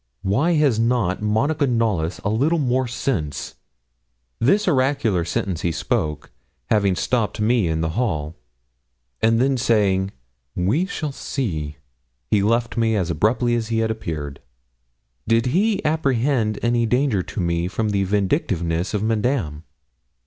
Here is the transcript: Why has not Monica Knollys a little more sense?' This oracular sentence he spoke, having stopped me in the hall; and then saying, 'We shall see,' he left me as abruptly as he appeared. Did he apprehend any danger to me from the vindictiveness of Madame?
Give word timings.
Why 0.23 0.53
has 0.53 0.79
not 0.79 1.21
Monica 1.21 1.67
Knollys 1.67 2.19
a 2.23 2.29
little 2.31 2.57
more 2.57 2.87
sense?' 2.87 3.53
This 4.39 4.67
oracular 4.67 5.23
sentence 5.23 5.61
he 5.61 5.71
spoke, 5.71 6.31
having 6.71 6.95
stopped 6.95 7.39
me 7.39 7.67
in 7.67 7.81
the 7.81 7.89
hall; 7.89 8.35
and 9.21 9.39
then 9.39 9.57
saying, 9.57 10.09
'We 10.55 10.87
shall 10.87 11.11
see,' 11.11 11.77
he 12.31 12.41
left 12.41 12.77
me 12.77 12.95
as 12.95 13.11
abruptly 13.11 13.53
as 13.53 13.67
he 13.67 13.81
appeared. 13.83 14.41
Did 15.27 15.45
he 15.45 15.85
apprehend 15.85 16.57
any 16.63 16.87
danger 16.87 17.21
to 17.21 17.39
me 17.39 17.67
from 17.67 17.89
the 17.89 18.03
vindictiveness 18.03 18.95
of 18.95 19.03
Madame? 19.03 19.65